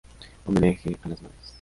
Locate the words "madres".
1.21-1.43